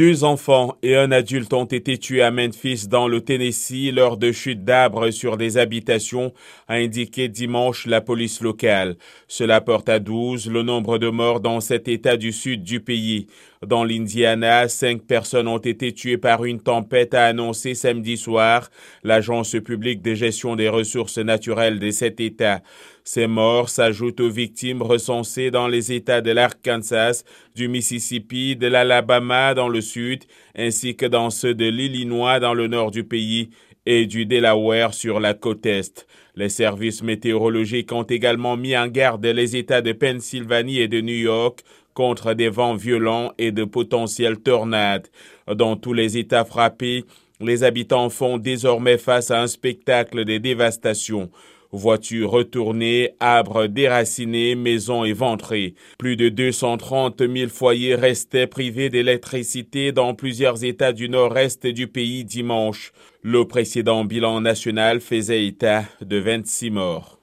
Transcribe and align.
Deux 0.00 0.24
enfants 0.24 0.78
et 0.82 0.96
un 0.96 1.12
adulte 1.12 1.52
ont 1.52 1.66
été 1.66 1.98
tués 1.98 2.22
à 2.22 2.30
Memphis 2.30 2.88
dans 2.88 3.06
le 3.06 3.20
Tennessee 3.20 3.92
lors 3.92 4.16
de 4.16 4.32
chutes 4.32 4.64
d'arbres 4.64 5.10
sur 5.10 5.36
des 5.36 5.58
habitations, 5.58 6.32
a 6.68 6.76
indiqué 6.76 7.28
dimanche 7.28 7.84
la 7.84 8.00
police 8.00 8.40
locale. 8.40 8.96
Cela 9.28 9.60
porte 9.60 9.90
à 9.90 9.98
12 9.98 10.48
le 10.48 10.62
nombre 10.62 10.96
de 10.96 11.10
morts 11.10 11.40
dans 11.40 11.60
cet 11.60 11.86
état 11.86 12.16
du 12.16 12.32
sud 12.32 12.62
du 12.62 12.80
pays. 12.80 13.26
Dans 13.66 13.84
l'Indiana, 13.84 14.68
cinq 14.68 15.02
personnes 15.02 15.46
ont 15.46 15.58
été 15.58 15.92
tuées 15.92 16.16
par 16.16 16.46
une 16.46 16.62
tempête, 16.62 17.12
a 17.12 17.26
annoncé 17.26 17.74
samedi 17.74 18.16
soir 18.16 18.70
l'Agence 19.04 19.54
publique 19.62 20.00
de 20.00 20.14
gestion 20.14 20.56
des 20.56 20.70
ressources 20.70 21.18
naturelles 21.18 21.78
de 21.78 21.90
cet 21.90 22.20
État. 22.20 22.62
Ces 23.04 23.26
morts 23.26 23.68
s'ajoutent 23.68 24.20
aux 24.20 24.30
victimes 24.30 24.80
recensées 24.80 25.50
dans 25.50 25.68
les 25.68 25.92
États 25.92 26.22
de 26.22 26.30
l'Arkansas, 26.30 27.24
du 27.54 27.68
Mississippi, 27.68 28.56
de 28.56 28.66
l'Alabama 28.66 29.52
dans 29.52 29.68
le 29.68 29.82
ainsi 30.56 30.96
que 30.96 31.06
dans 31.06 31.30
ceux 31.30 31.54
de 31.54 31.66
l'Illinois 31.66 32.40
dans 32.40 32.54
le 32.54 32.66
nord 32.66 32.90
du 32.90 33.04
pays 33.04 33.50
et 33.86 34.06
du 34.06 34.26
Delaware 34.26 34.94
sur 34.94 35.20
la 35.20 35.34
côte 35.34 35.66
est. 35.66 36.06
Les 36.36 36.48
services 36.48 37.02
météorologiques 37.02 37.92
ont 37.92 38.04
également 38.04 38.56
mis 38.56 38.76
en 38.76 38.86
garde 38.86 39.26
les 39.26 39.56
États 39.56 39.82
de 39.82 39.92
Pennsylvanie 39.92 40.78
et 40.78 40.88
de 40.88 41.00
New 41.00 41.16
York 41.16 41.60
contre 41.94 42.34
des 42.34 42.48
vents 42.48 42.74
violents 42.74 43.32
et 43.38 43.52
de 43.52 43.64
potentielles 43.64 44.40
tornades. 44.40 45.08
Dans 45.52 45.76
tous 45.76 45.92
les 45.92 46.16
États 46.18 46.44
frappés, 46.44 47.04
les 47.40 47.64
habitants 47.64 48.10
font 48.10 48.38
désormais 48.38 48.98
face 48.98 49.30
à 49.30 49.42
un 49.42 49.46
spectacle 49.46 50.24
de 50.24 50.38
dévastation. 50.38 51.30
Voitures 51.72 52.30
retournées, 52.30 53.10
arbres 53.20 53.66
déracinés, 53.66 54.54
maisons 54.54 55.04
éventrées. 55.04 55.74
Plus 55.98 56.16
de 56.16 56.28
230 56.28 57.22
000 57.26 57.48
foyers 57.48 57.94
restaient 57.94 58.46
privés 58.46 58.90
d'électricité 58.90 59.92
dans 59.92 60.14
plusieurs 60.14 60.64
États 60.64 60.92
du 60.92 61.08
nord-est 61.08 61.66
du 61.66 61.86
pays 61.86 62.24
dimanche. 62.24 62.92
Le 63.22 63.44
précédent 63.46 64.04
bilan 64.04 64.40
national 64.40 65.00
faisait 65.00 65.46
état 65.46 65.84
de 66.00 66.16
26 66.18 66.70
morts. 66.70 67.18